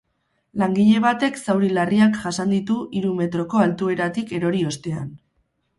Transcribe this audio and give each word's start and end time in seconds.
Langile 0.61 1.01
batek 1.03 1.37
zauri 1.43 1.69
larriak 1.79 2.17
jasan 2.23 2.57
ditu 2.57 2.81
hiru 3.01 3.15
metroko 3.21 3.65
altueratik 3.69 4.37
erori 4.41 4.65
ostean. 4.73 5.11